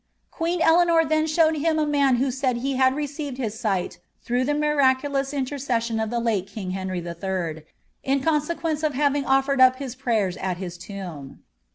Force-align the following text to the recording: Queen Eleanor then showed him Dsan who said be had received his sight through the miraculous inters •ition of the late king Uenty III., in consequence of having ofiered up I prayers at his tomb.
Queen 0.31 0.63
Eleanor 0.63 1.05
then 1.05 1.27
showed 1.27 1.57
him 1.57 1.77
Dsan 1.77 2.17
who 2.17 2.31
said 2.31 2.59
be 2.63 2.71
had 2.73 2.95
received 2.95 3.37
his 3.37 3.59
sight 3.59 3.99
through 4.23 4.43
the 4.43 4.55
miraculous 4.55 5.31
inters 5.31 5.69
•ition 5.69 6.01
of 6.03 6.09
the 6.09 6.19
late 6.19 6.47
king 6.47 6.71
Uenty 6.71 7.05
III., 7.57 7.63
in 8.01 8.19
consequence 8.19 8.81
of 8.81 8.95
having 8.95 9.25
ofiered 9.25 9.61
up 9.61 9.79
I 9.79 9.89
prayers 9.99 10.37
at 10.37 10.57
his 10.57 10.75
tomb. 10.79 11.43